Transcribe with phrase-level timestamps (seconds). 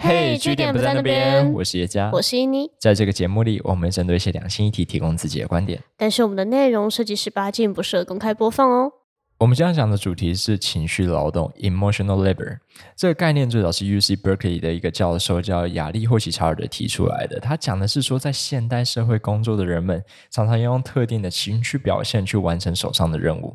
[0.00, 1.52] 嘿，据点不在那边。
[1.52, 2.70] 我是叶佳，我是依妮。
[2.78, 8.92] 在这个节目里，我们针对一些两性议题提供自己的观点，但是我们的内容涉及十八禁，不适合公开播放哦。
[9.38, 12.58] 我们今天讲的主题是情绪劳动 （emotional labor）。
[12.96, 17.38] 这个概念最早是 UC Berkeley 的一个教授叫亚历霍奇查尔德提出来的。
[17.38, 23.54] 他讲的是说，在现代社会工作的人们，常常要用特定的情绪表现去完成手上的任务。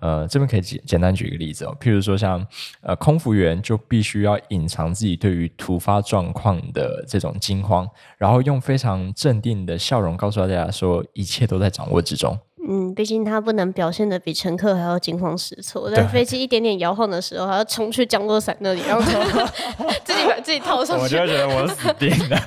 [0.00, 2.44] 呃，这边可以简简单举一个例子哦，譬如说像
[2.80, 12.36] 呃空服员就必须要隐藏自己对于突发状况的这种惊慌，然后用非常镇定的笑容告诉大家说，一切都在掌握之中。
[12.68, 19.02] 嗯，毕竟他不能表现的比乘客还要惊慌失措，在飞机一点点摇晃的时候，还要冲去降落伞那里，然后
[20.04, 21.02] 自己把自己套上去。
[21.02, 22.38] 我就觉得我死定了。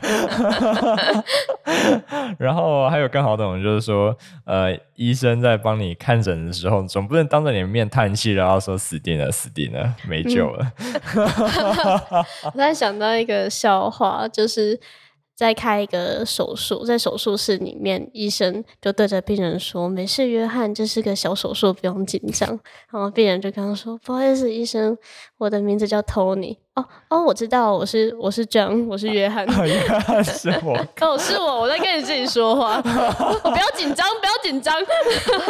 [2.38, 10.72] 然后还有更好懂，就是说，呃，医生在帮你看诊的时候，总不能当着你的面叹气，然后说死定了，死定了，没救了。
[11.16, 11.24] 嗯、
[12.46, 14.80] 我突然想到一个笑话，就是。
[15.44, 22.48] 在开一个手术，在手术室里面，医生就对着病人说：“没事，约翰，这是个小手术，不用紧张。”
[22.90, 24.98] 然后病人就跟他说：“不好意思，医生，
[25.38, 29.46] 我的名字叫 Tony。”哦哦，我知道，我是我是 John，我是约翰。
[29.50, 34.74] 啊、约翰 是我，哦，是我，我在跟你自己说话，我 不要紧张，不要紧张。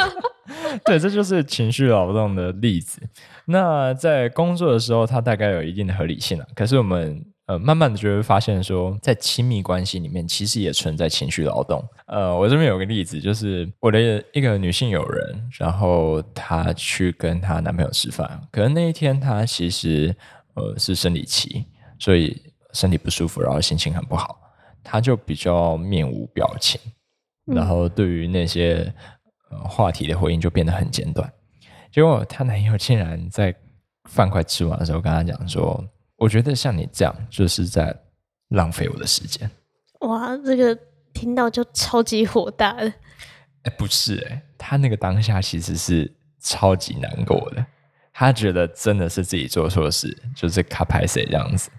[0.86, 3.00] 对，这就是情绪劳动的例子。
[3.46, 6.46] 那在工作的时候，它大概有一定的合理性了。
[6.56, 7.24] 可是我们。
[7.46, 11.84] 呃，慢慢的就会发现说，在亲密关系里面，其实也存在情绪劳动。
[12.08, 20.16] 呃，我这边有个例子，就是我的一个女性友人，然后她去跟她男朋友吃饭，可能那一天她其实
[20.54, 21.66] 呃是生理期，
[22.00, 24.40] 所以身体不舒服，然后心情很不好，
[24.82, 26.80] 她就比较面无表情，
[27.46, 28.94] 然后对于那些
[29.52, 31.30] 呃话题的回应就变得很简短。
[31.92, 33.54] 结果她男友竟然在
[34.10, 35.84] 饭快吃完的时候跟她讲说。
[36.18, 37.96] 我觉得像你这样就是在
[38.50, 39.50] 浪费我的时间。
[40.02, 40.78] 哇，这个
[41.14, 42.94] 听到就超级火大了。
[43.64, 47.66] 哎，不是哎，他那个当下其实是超级难过的。
[48.12, 51.72] 他觉得真的是自己做错事，就是卡拍谁这样子，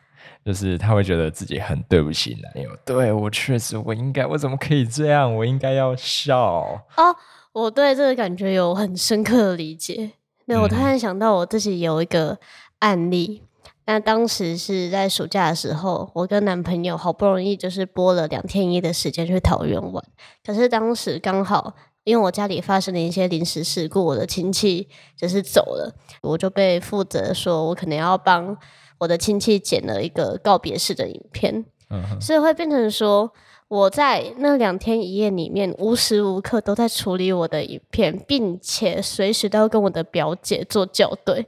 [0.45, 2.77] 就是他会觉得自己很对不起男友。
[2.85, 5.33] 对，我确实，我应该，我怎么可以这样？
[5.33, 6.85] 我应该要笑。
[6.97, 7.17] 哦，
[7.53, 10.11] 我对这个感觉有很深刻的理解。
[10.47, 12.39] 那我突然想到，我自己有一个
[12.81, 13.43] 案例。
[13.87, 20.03] 那当时是在暑假的时候，我跟男朋友好不容易就是拨了两天一夜的时间去桃园玩。
[20.45, 21.75] 可是当时刚好
[22.05, 28.57] 因为我家里发生了一些临时事故，我的亲戚就是走了，我就被负责说我可能要帮
[28.99, 31.67] 我的亲戚剪了一个告别式的影片。
[31.91, 32.21] 嗯。
[32.21, 33.33] 所以会变成说
[33.69, 41.47] 我在那两天一夜里面无时无刻都在处理我的影片，并且随时都要跟我的表姐做校对。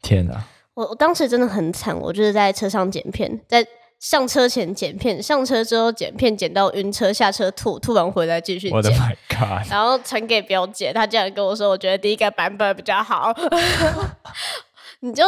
[0.00, 0.46] 天哪！
[0.78, 3.66] 我我当时真的很惨，我就是在车上剪片，在
[3.98, 8.76] 上车前剪片，上车之后剪片，剪到晕车，下车吐，吐完回来继续剪。
[8.76, 9.68] 我的 my god！
[9.68, 13.34] 然后传给表姐，她竟然跟我说，我觉得第一个版本比较好。
[15.00, 15.24] 你就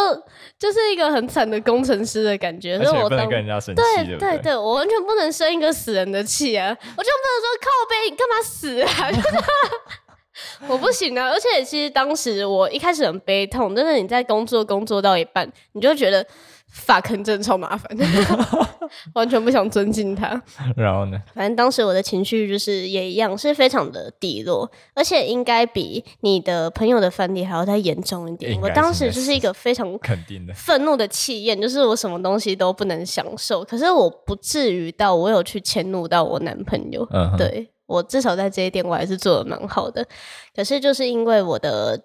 [0.56, 6.68] 就是一个很惨的工程师的感觉，所以我不能跟人家生气，对对对，对，我完全不能生一个死人的气啊！
[6.70, 8.86] 我就不能说靠背，你干嘛死啊？
[10.68, 11.28] 我不行啊！
[11.28, 16.24] 而且其实当时我一开始很悲痛，但是你在工作工作到一半，你就觉得
[16.86, 17.90] fuck 真的超麻烦，
[19.14, 20.40] 完全不想尊敬他。
[20.76, 21.18] 然后呢？
[21.34, 28.58] 反正当时我的情绪就是也一样，是非常的低落，而且应该比你的朋友的翻脸还要再严重一点。
[28.60, 33.64] 我当时就是一个非常肯定的愤怒的气焰，就是我什么东西都不能享受。
[33.64, 37.68] 可是我不至于到我有去迁怒到我男朋友，嗯、对。
[37.90, 40.06] 我至少在这一点我还是做得蛮好的，
[40.54, 42.00] 可是就是因为我的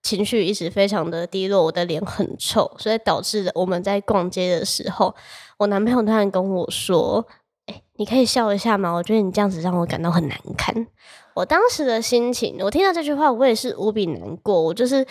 [0.00, 5.12] 情绪一直非常的低落，我的脸很臭，所以导致我们在逛街的时候，
[5.58, 7.26] 我男朋友突然跟我说
[7.66, 8.92] ：“欸，你可以笑一下吗？
[8.92, 10.86] 我觉得你这样子让我感到很难堪。”
[11.34, 14.62] 我当时的心情，我听到这句话，我也是无比难过。
[14.62, 15.04] 我就是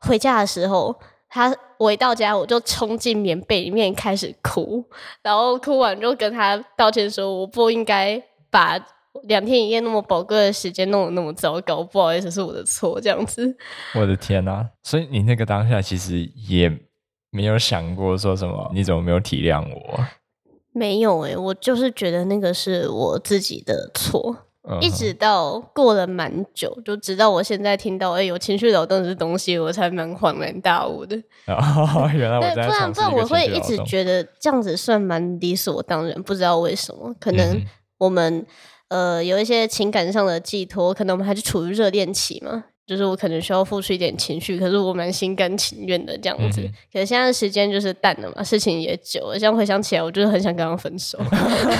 [0.00, 0.94] 回家的时候，
[1.30, 4.84] 他我一到家，我就冲进棉被里面开始哭，
[5.22, 8.78] 然后哭完就跟他道歉说：“我不应该把。”
[9.24, 13.56] 两天一夜那么宝贵的时间弄得那么糟糕，不好意思，是我的错，这样子。
[13.94, 14.68] 我的天哪、啊！
[14.82, 16.70] 所以你那个当下其实也
[17.30, 18.70] 没有想过说什么？
[18.72, 20.04] 你怎么没有体谅我？
[20.72, 24.36] 没有诶、欸，我就是觉得那个是我自己的错。
[24.62, 24.78] Uh.
[24.80, 31.16] 一直到过了蛮久，就直到我现在听到哎、欸、有情绪劳动这东西，我才蛮恍然大悟的。
[31.48, 37.60] 哦，原来我在对，不然不然我会一直觉得这样子算蛮理所当然，不知道为什么，可能
[37.98, 38.46] 我们。
[38.90, 46.60] 呃，有一些情感上的寄托，可能我们还是处于热恋期嘛，就是我可能需要付出一点情绪，可是我蛮心甘情愿的这样子。
[46.62, 51.16] 嗯、可是现在时间就是淡了嘛，事情也久了，现在回想起来，我就是很想跟他分手。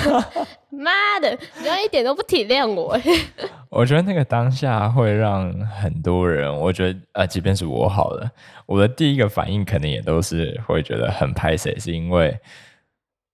[0.71, 2.97] 妈的，你要一点都不体谅我。
[3.69, 8.31] 我觉得那个当下会让很多人，我觉得呃，即便是我好了，
[8.65, 12.39] 我的第一个反应可能也都是会觉得很拍谁，是因为。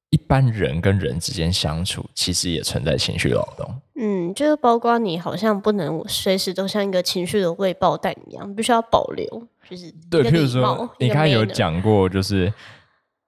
[0.09, 3.69] 一般人跟人之间相处，其实也存在情绪劳动。
[3.99, 9.25] 嗯，就是包括你，好像不能随时都像一个情绪的未爆弹一样，必须要保留。
[9.69, 12.53] 就是对，譬如说，你刚才有讲过，就是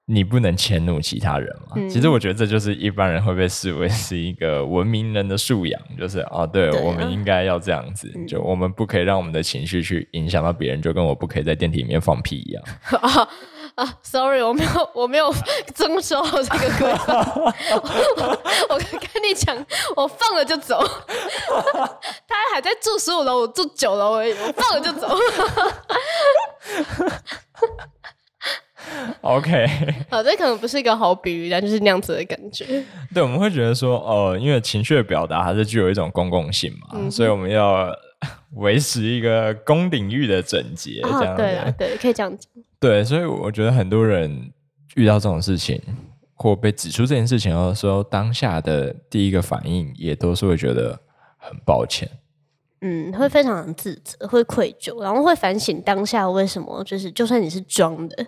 [0.05, 1.73] 你不能迁怒其他人嘛。
[1.75, 12.63] 嗯、其实我觉得这就是一般人会被视为是一个文明人的素养，就是啊，对，对啊、我们应该要这样子，嗯、就我们不可以让我们的情绪去影响到别人，就跟我不可以在电梯里面放屁一样。
[13.79, 15.33] 啊，sorry，我没有，我没有
[15.73, 17.13] 遵守好这个规则。
[17.77, 18.25] 我
[18.69, 19.55] 我跟你讲，
[19.95, 20.77] 我放了就走。
[22.27, 25.07] 他还在住十五楼，我住九楼而已，我放了就走。
[29.21, 29.67] OK，
[30.11, 32.65] 好，这可能不是一个好比喻，但就是那样子的感觉。
[33.13, 37.87] 对，我们会觉得说，哦、呃，因为情绪的表达还是具有一种公共性嘛，嗯、所以我们要
[38.53, 41.01] 维持一个公领域的整洁。
[41.01, 42.63] 这样、哦、对啊，对，可以这样讲。
[42.79, 44.51] 对，所以我觉得很多人
[44.95, 45.81] 遇到这种事情，
[46.33, 50.99] 或被指出这件事情的时候，当下的第一个反应也都是会觉得
[51.37, 52.09] 很抱歉。
[52.81, 58.27] 嗯，会非常自责，会愧疚，然后会反省当下为什么，就是就算你是装的。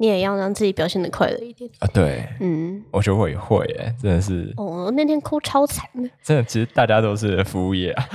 [0.00, 1.86] 你也要让自己表现的快乐一点啊！
[1.92, 4.50] 对，嗯，我觉得我也会，哎，真的是。
[4.56, 6.08] 哦，那天哭超惨的。
[6.22, 8.08] 真的，其实大家都是服务业啊。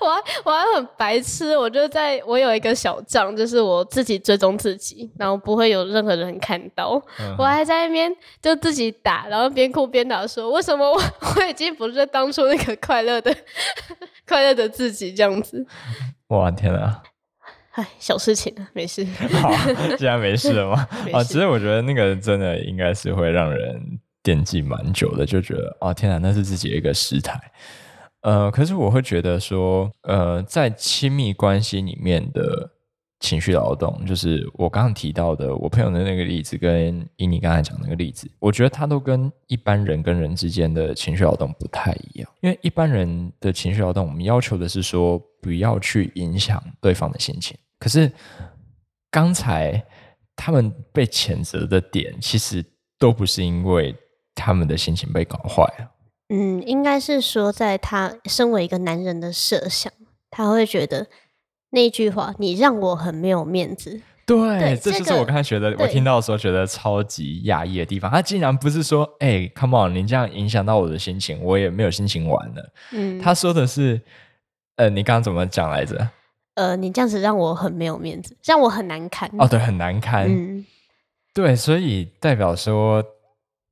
[0.00, 7.02] 我还我还很白痴，我就在我有一个小账，就是我自己追踪自己，然后不会有任何人看到。
[7.18, 10.94] 嗯、我还在那边就自己打，然后边哭边打说：“为什么我
[11.36, 13.34] 我已经不是当初那个快乐的
[14.28, 15.66] 快乐的自己这样子？”
[16.28, 17.02] 哇天啊！
[17.76, 19.04] 哎，小事情啊，没事。
[19.40, 19.50] 好，
[19.96, 20.88] 既然没事了吗？
[21.04, 27.38] 事啊，其实我觉得那个真的应该是会让人惦记蛮久的，就觉得哦，天哪，那是自己的一个失态。
[28.22, 32.70] 呃，可是我会觉得说，呃，在亲密关系里面的
[33.20, 42.28] 情绪劳动，就是我刚刚提到的我朋友的那个例子，跟以你刚才讲的那个例子，我觉得他都跟一般人跟人之间的情绪劳动不太一样。
[42.40, 47.56] 因为一般人的情绪劳动，我们要求的是说不要去影响对方的心情。
[47.78, 48.10] 可是
[49.10, 49.84] 刚才
[50.34, 52.64] 他们被谴责的点，其实
[52.98, 53.94] 都不是因为
[54.34, 55.90] 他们的心情被搞坏了。
[56.28, 59.92] 嗯，应该是说，在他身为一个男人的设想，
[60.30, 61.06] 他会觉得
[61.70, 64.00] 那句话“你让我很没有面子”。
[64.26, 68.10] 对，对这就是我刚才觉得，我听到的时候觉得超级压抑的地方。
[68.10, 74.00] 他竟然不是说：“哎、欸，come on，你这样影响到我的心情，我也没有心情玩了。”嗯，他说的是
[74.76, 75.96] ：“呃，你刚刚怎么讲来着？”
[76.56, 79.30] 呃，你这样子让我很没有面子，让我很难堪。
[79.38, 80.26] 哦，对，很难堪。
[80.26, 80.64] 嗯，
[81.34, 83.04] 对，所以代表说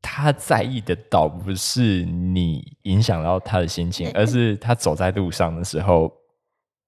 [0.03, 6.13] 他在意的倒不是你影响到他的心情，而是他走在路上的时候，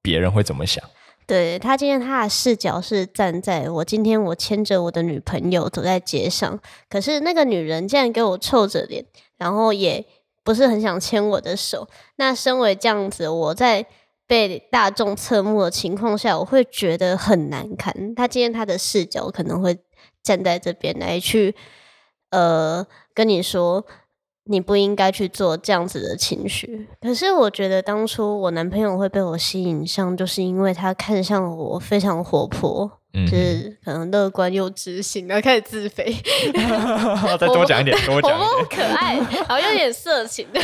[0.02, 0.84] 别人会怎么想？
[1.26, 6.60] 对，他今天他的视角是站在我今天我牵着我的女朋友走在街上，
[6.90, 9.02] 可是那个女人竟然给我臭着脸，
[9.38, 10.04] 然后也
[10.44, 11.88] 不是很想牵我的手。
[12.16, 13.86] 那身为这样子，我在。
[14.26, 18.14] 被大众侧目的情况下，我会觉得很难堪。
[18.14, 19.78] 他今天他的视角可能会
[20.22, 21.54] 站在这边来去，
[22.30, 22.84] 呃，
[23.14, 23.86] 跟你说
[24.44, 26.88] 你不应该去做这样子的情绪。
[27.00, 32.90] 可是我觉得当初我男朋友会被我吸引上，就是因为他看上我非常活泼，
[33.30, 36.12] 就是可能乐观又知性，然后开始自肥。
[37.38, 40.46] 再多讲一点，多讲一点，可爱，然后有点色情。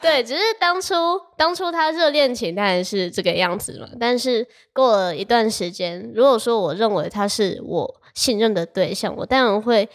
[0.00, 0.94] 对，只是当初
[1.36, 9.88] 当初他热恋情当然是这个样子嘛，但是过了一段时间，如果说我认为他是我信任的对象，我当然会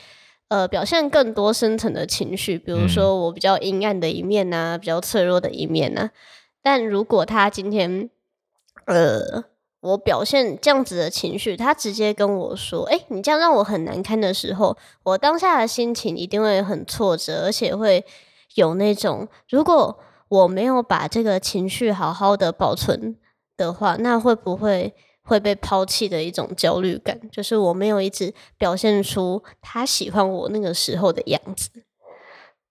[0.50, 6.12] 呃表现更多深层的情绪，比如说我比较阴暗的一面呐、啊，比较脆弱的一面呐、啊。
[6.62, 8.10] 但如果他今天
[8.86, 9.46] 呃
[9.80, 18.04] 我表现这样子的情绪，他直接跟我说：“哎，你这样让我很难堪”的时候，我当下的心情一定会很挫折，而且会。
[18.56, 23.18] 有那种，如果我没有把这个情绪好好的保存
[23.56, 24.94] 的话，那会不会
[25.24, 27.20] 会被抛弃的一种焦虑感？
[27.32, 31.70] 就是我没有一直表现出他喜欢我那个时候的样子。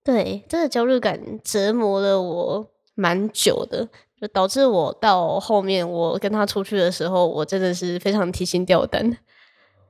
[0.04, 3.88] 对，这个焦虑感折磨了我蛮久的，
[4.20, 9.16] 就导致我到后面我跟他出去的时候，我真的是非常提心吊胆。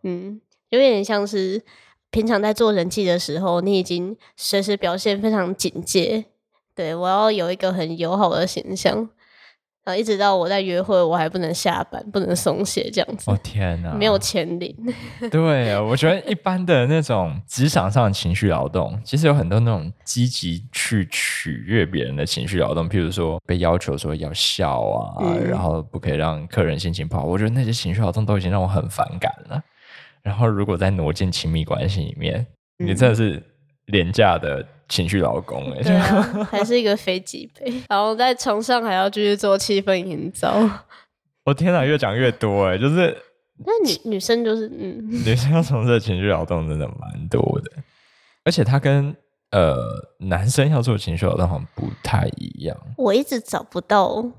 [0.03, 1.63] 嗯，有点像是。
[2.13, 6.27] 平常在做人际的时候，你已经随时表现非常警戒，
[6.77, 9.09] 对，我要有一个很友好的形象。
[9.85, 13.29] 然后一直到我在约会，我还不能下班，不能松懈这样子。
[13.29, 14.73] 哦天哪，没有钱领。
[15.29, 27.25] 对啊，我觉得一般的那种职场上的情绪劳动，其实有很多那种积极去取悦别人的情绪劳动，譬如说被要求说要笑啊，嗯、然后不可以让客人心情不好。
[27.25, 29.61] 我觉得那些情绪劳动都已经让我很反感了。
[30.23, 32.47] 然后如果再挪进亲密关系里面，
[32.79, 33.43] 嗯、你真的是
[33.87, 34.67] 廉价的。
[34.89, 40.53] 情绪劳工哎、欸， 对啊， 还是一个飞机杯，然后在床上还要继续做气氛营造。
[41.47, 43.17] 我天哪，越讲越多哎、欸，就是
[43.65, 47.73] 那女女生就是嗯，女生要从事情绪劳动真的蛮多的，
[48.45, 49.17] 而且她跟
[49.51, 49.79] 呃
[50.19, 52.77] 男生要做情绪劳动好像不太一样。
[52.99, 54.31] 我一直找不到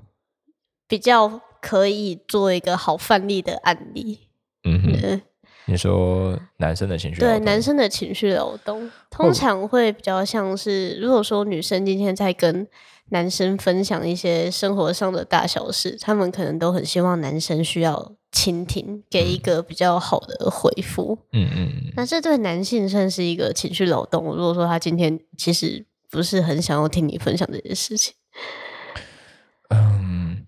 [0.88, 4.28] 比较可以做一个好范例的案例。
[4.66, 5.22] 嗯哼。
[5.66, 12.68] 嗯你说男生的情绪对男生的情绪流动，通常会比较像是，如果说女生今天在跟
[13.12, 21.18] 男生分享一些生活上的大小事，他们可能都很希望男生需要倾听，给一个比较好的回复。
[21.32, 24.36] 嗯嗯，那这对男性算是一个情绪流动。
[24.36, 28.14] 如果说他今天其实不是很想要听你分享这些事情，
[29.70, 30.46] 嗯，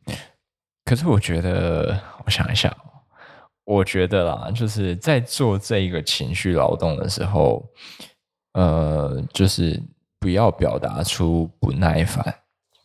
[0.83, 2.75] 可是我觉得，我想一下。
[3.65, 7.67] 我觉得啦，就是在做这一个情绪劳动的时候，
[8.53, 9.81] 呃，就是
[10.19, 12.33] 不要表达出不耐烦，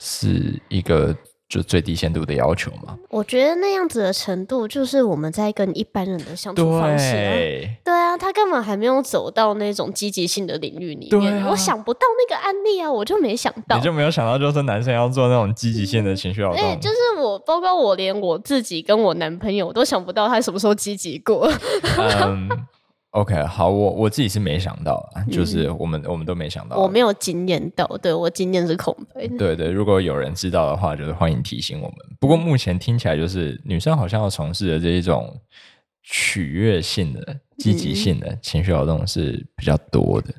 [0.00, 1.16] 是一个。
[1.50, 2.96] 就最低限度的要求嘛？
[3.08, 7.32] 我觉得那样子的程度，就是我们在跟一般人的相处方式啊。
[7.34, 11.42] 对，对啊，他根本还没有走到那种积极性的领域里面。
[11.42, 13.76] 啊、我想不到那个案例啊，我就没想到。
[13.76, 16.62] 你就没有想到，就是男生要做那种积极性的情绪劳动？
[16.62, 21.52] 哎、嗯，就是我，包括我，连我自己跟我男朋友我都想不到他什么时候积极过。
[21.98, 22.48] 嗯
[23.10, 29.36] OK，好，我我自己是没想到啊，就是我们、嗯、我们都没想到，我没有经验到，对，我经验是空白的。
[29.36, 31.96] 对对，如果有人知道的话，就是欢迎提醒我们。
[32.20, 35.40] 不过目前听起来，就是女生好像要从事的这一种
[36.04, 40.32] 取悦性的、积极性的情绪劳动是比较多的，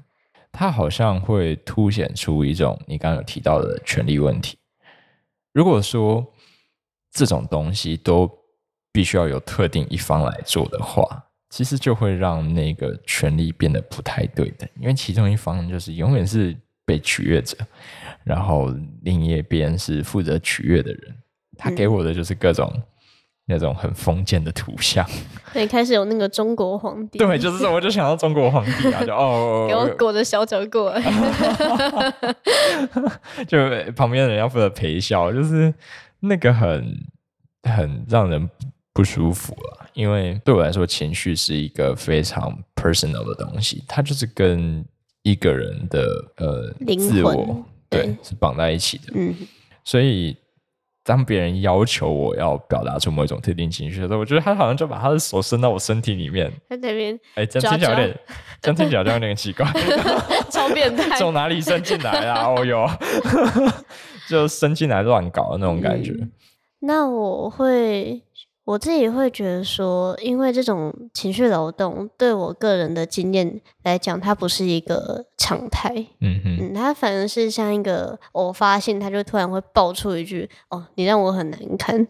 [0.50, 4.58] 它好像会凸显出一种你刚刚有提到的权利问题。
[5.51, 6.25] 如果说
[7.12, 8.32] 这种东西都
[8.94, 11.25] 必须要有特定一方来做的话。
[11.51, 16.55] 其实就会让那个权力变得不太对等，因为其中一方就是永远是
[16.86, 17.58] 被取悦者，
[18.24, 21.13] 然后另一边是负责取悦的人。
[21.58, 22.81] 他给我的就是各种、嗯、
[23.48, 25.05] 那种很封建的图像。
[25.51, 27.20] 对，开始有那个中国皇帝。
[27.20, 31.03] 对，就是我就想到中国皇帝啊，就哦，给我裹着小脚过来，
[33.46, 33.58] 就
[33.91, 35.74] 旁边的人要负责陪笑，就是
[36.22, 36.98] 那个很
[37.63, 38.50] 很让人。
[38.93, 44.83] 不舒服了，因为对我来说，情绪是一个非常 personal 的东西，它就是跟
[45.24, 46.03] 一个人的
[46.38, 49.13] 呃自我对，对是绑在一起的。
[49.15, 49.33] 嗯，
[49.83, 50.36] 所以
[51.03, 58.19] 当别人要求我要表达出某一种特定情绪的时候，我觉得他好像就把他的手伸到我身体里面，在那边哎，这样听起来有点，
[58.62, 59.65] 这样听起来有点奇怪，
[60.51, 62.48] 超变态，从哪里伸进来啊？
[62.48, 62.89] 哦哟，
[64.27, 66.12] 就伸进来乱搞的那种感觉。
[66.12, 66.31] 嗯，
[66.79, 68.21] 那我会。
[68.72, 75.94] 我自己会觉得说，因为这种情绪劳动对我个人的经验来讲，它不是一个常态。
[76.22, 82.08] 嗯哼嗯，它反而是像一个偶发性，它就突然会爆出一句：“哦，你让我很难堪。”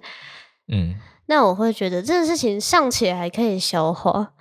[0.72, 0.94] 嗯，
[1.26, 4.34] 那我会觉得这个事情尚且还可以消化。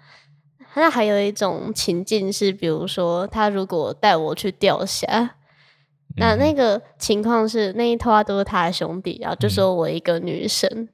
[0.75, 10.89] 那还有一种情境是，比如说他如果带我去钓虾，嗯、那那个情况是那一拖都是他的兄弟，然后就说我一个女生。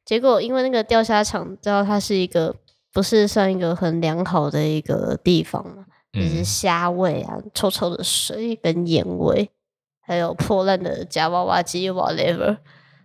[0.00, 2.54] 嗯结果，因为那个钓虾场，知道它是一个
[2.92, 9.48] 不是算一个很良好的一个地方嘛，嗯、就是虾味啊、臭臭的水跟盐味，
[10.00, 12.56] 还有破烂的夹娃娃机，whatever，、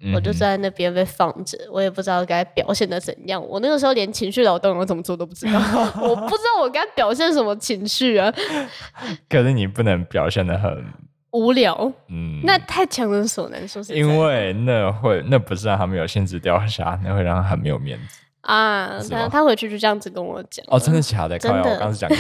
[0.01, 3.45] 嗯、我就在那边被放着，我也不知道该表现的怎样。
[3.47, 5.59] 我那个时候连情绪劳动我怎么做都不知道，
[6.01, 8.33] 我不知道我该表现什么情绪啊。
[9.29, 10.83] 可是你不能表现的很。
[11.35, 18.21] 无聊，嗯，那太强人所难，说实在，因为那会，那不是让他没有限制钓虾，那会让他很没有面子。
[18.41, 18.99] 啊。
[19.09, 21.37] 他他回去就这样子跟我讲，哦，真的假的？
[21.37, 22.19] 真的，我刚是讲干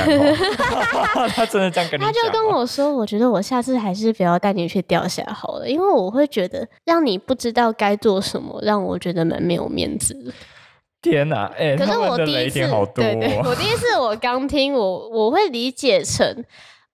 [1.13, 10.33] 话， 他真的这样跟你讲，他就跟我说，我觉得我下次还是不要带你去钓虾好了，因为我会觉得让你不知道该做什么，让我觉得蛮没有面子。
[11.01, 12.59] 天哪，哎，可是我第一次，
[12.95, 16.43] 对对，我第一次我刚听，我我会理解成。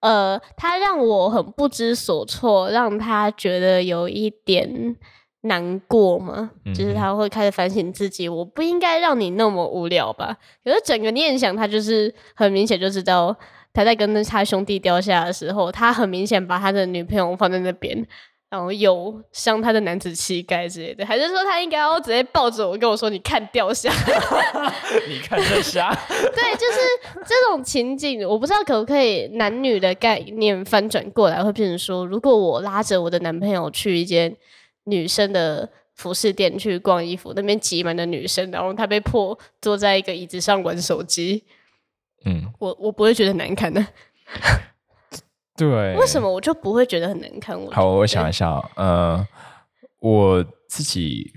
[0.01, 4.95] 呃，他让我很不知所措，让他觉得有一点
[5.41, 10.37] 难过嘛，嗯、就是他会开始反省自己，我不应该让你那么无聊吧？
[10.63, 13.35] 可是整个念想，他就是很明显就知道，
[13.73, 18.05] 他在跟他兄弟掉下的时候，他很明显把他的女朋友放在那边，
[18.51, 23.89] 然后有伤他的男子气概之类的，还是说他应该要直接抱着我跟我说：“你看钓虾，
[25.07, 25.89] 你看这虾。
[26.35, 26.79] ”对，就是
[27.25, 34.35] 这种情景，我不知道可不可以男女的概念翻转过来，会变成说：如果我拉着我的男朋友去一间
[34.83, 41.45] 女生的服饰店去逛衣服，那边挤满了女生，然后他被迫坐在一个椅子上玩手机，
[42.25, 43.87] 嗯，我我不会觉得难看的。
[45.69, 47.55] 对，为什么我就不会觉得很难看？
[47.59, 49.23] 我好，我想一下，呃，
[49.99, 51.31] 我自己，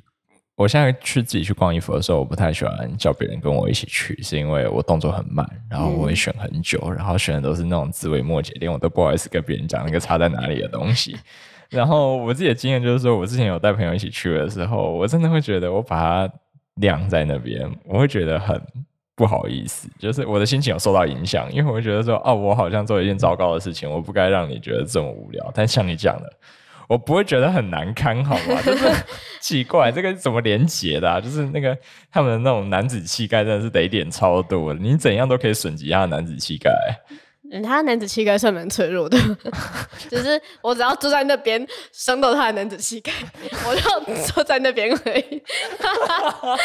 [0.57, 11.15] 我现在去自己去逛衣服的时候，我不太喜欢叫别人跟我一起去，是因为我动作很慢，然后我会选很久，嗯、然后选的都是那种枝微末节，连我都不好意思跟别人讲那个差在哪里的东西。
[11.69, 16.35] 然后我自己的经验就是说，我之前有带朋友一起去的时候，我真的会觉得我把它
[16.77, 18.59] 晾在那边，我会觉得很。
[19.17, 25.51] 不好意思，就是我的心情有受到影响，因为我会觉得说，哦，我好像做了一件糟糕的事情，我不该让你觉得这么无聊。
[25.55, 26.33] 但像你讲的，
[26.89, 28.61] 我不会觉得很难堪，好吗？
[28.67, 28.87] 就是
[29.41, 31.21] 奇怪，这个怎么连结的啊？
[31.21, 31.77] 就是那个
[32.11, 36.71] 他们的那种男子气概，真的是得点超多的，你怎样都可以损及他的男子气概。
[37.53, 39.19] 嗯，他的男子气概算蛮脆弱的，
[40.09, 43.13] 只是我只要坐在那边伤到他的男子气概，
[43.69, 45.43] 我就坐在那边而已。
[46.43, 46.57] 我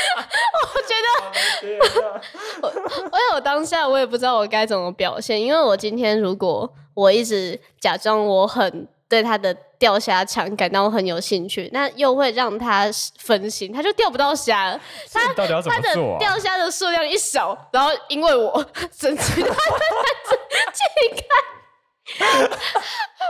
[0.87, 2.21] 觉得，
[2.61, 8.87] 我因为我当下我也不知道我该怎么表现，因为我今天如果我一直假装我很。
[9.09, 12.85] 对他的钓虾场感到很有兴趣，那又会让他
[13.17, 14.79] 分心，他就钓不到虾了。
[15.11, 15.33] 他？
[15.33, 15.47] 他的
[16.19, 18.63] 钓虾的数量一少，然后因为我
[18.95, 19.43] 生气，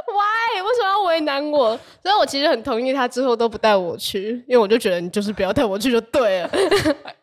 [0.08, 0.62] Why？
[0.64, 1.78] 为什么要为难我？
[2.02, 6.50] 所以我其实很同意他之后都不带我去，因为我就觉得你就是不要带我去就对了。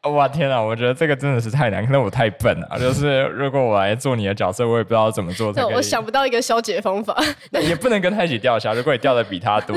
[0.12, 0.60] 哇天啊！
[0.60, 2.68] 我觉得这个真的是太难，可能我太笨了。
[2.78, 5.52] 就是如果我来做你的角色，我也不知道怎么做。
[5.52, 7.16] 对，我想不到一个消解方法。
[7.60, 8.72] 也不能跟他一起掉下。
[8.72, 9.74] 如果你掉的比他多，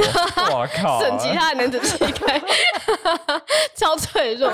[0.51, 1.01] 我靠！
[1.01, 2.41] 省其他的男子气概，
[3.75, 4.51] 超脆弱。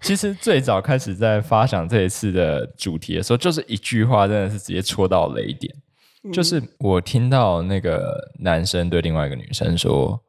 [0.00, 5.74] 其实最早开始在发想这一次的主题的时候，就是一句话，真的是直接戳到雷点。
[6.24, 10.20] 嗯、就是我听到那个男生对另外一个女生说：“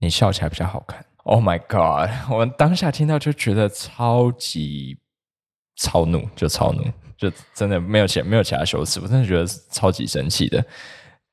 [0.00, 2.10] 你笑起来比较好看。” Oh my god！
[2.30, 4.98] 我当下听到就觉得超级
[5.76, 6.84] 超怒，就超怒，
[7.16, 10.62] 就真的没有其没有其他修辞，我真的觉得超级生气的。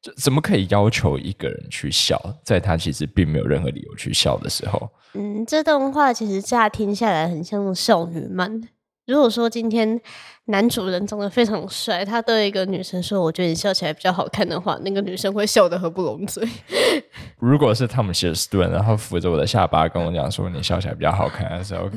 [0.01, 4.89] 就怎么可以要求一个人去笑，在他其实并没有任何理由去笑的时候？
[5.13, 8.61] 嗯，这段话其实乍听下来很像少女漫。
[9.11, 9.99] 如果说今天
[10.45, 16.47] 男主人长得非常帅，他对一个女生说：“我觉得你笑起来比较好看的话”，那个女生会笑得合不拢嘴。
[17.37, 21.89] 如果是汤姆希尔斯顿，然后扶着我的下巴跟我讲说：“你笑起来比较好看的时候，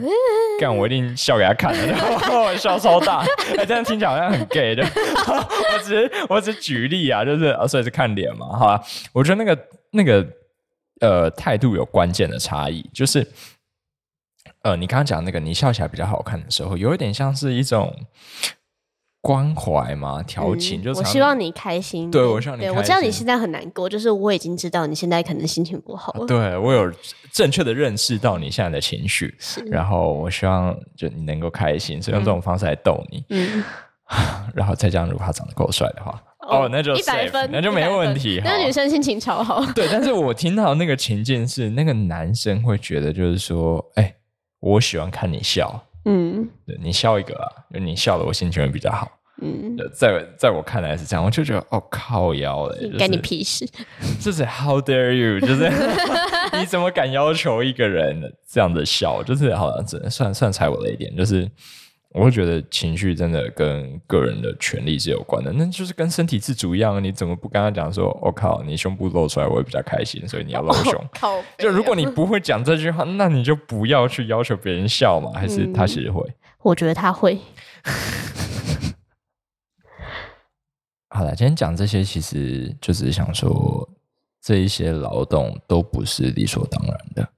[0.59, 1.73] 干我一定笑给他看，
[2.35, 3.25] 我笑超大。
[3.57, 4.83] 哎、欸，这样听起来好像很 gay 的。
[4.85, 8.83] 我只是我只举例啊，就是啊，所以是看脸嘛，好吧？
[9.15, 9.57] 我觉得那个
[9.93, 10.27] 那个
[11.01, 13.25] 呃态度有关键的差异，就是。
[14.63, 17.95] 呃，你刚刚讲那个，你笑起来比较好看的时候，有一点像是一种
[19.21, 22.11] 关怀嘛，调情，嗯、就我希望你开心。
[22.11, 22.77] 对，我希望你开心。
[22.77, 26.27] 我知道你现在很难过，就是我已经知道你现在可能心情不好了。
[26.27, 26.91] 对，我有
[27.33, 29.35] 正确的认识到你现在的情绪，
[29.71, 33.25] 然后我希望就你能够开心，所以用这种方式来逗你。
[33.31, 33.63] 嗯，
[34.55, 38.41] 然后再加上如果他长得够帅的话，哦，哦，那就一百分，那就没问题。
[38.45, 39.65] 那女生心情超好。
[39.75, 44.15] 对，但是我听到那个情境是，那个男生会觉得就是说，哎、欸。
[44.65, 47.47] 我喜欢看你笑，嗯，对，你笑一个啊，
[47.79, 49.11] 你笑了，我心情会比较好，
[49.43, 53.69] 嗯，在在我看来是这样，我就觉得哦，靠腰嘞，干你屁事，
[54.19, 55.71] 就是 How dare you，就是
[56.59, 61.51] 你怎么敢要求一个人这样的笑，就是好像只能算算踩我的一点，就是。
[62.15, 70.95] 我会觉得情绪真的跟个人的权利是有关的，那就是跟身体自主一样，你怎么不跟他讲说，我、哦、靠，你胸部露出来我会比较开心，所以你要露胸。
[71.23, 76.23] 哦啊、就如果你不会讲这句话，那你就不要去要求别人笑嘛，还是他其实会？
[76.23, 77.37] 嗯、我觉得他会。
[81.11, 83.91] 好了，今天讲这些，其实就只是想说，
[84.41, 87.29] 这一些劳动都不是理所当然的。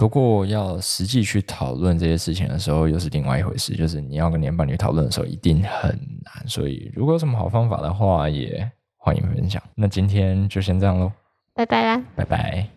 [0.00, 3.74] 不过，要实际去讨论这些事情的时候，又是另外一回事。
[3.76, 5.90] 就是你要跟你的伴侣讨论的时候，一定很
[6.24, 6.48] 难。
[6.48, 9.62] 所以，如果有什么好方法的话，也欢迎分享。
[9.74, 11.12] 那今天就先这样喽，
[11.52, 12.70] 拜拜啦，拜拜。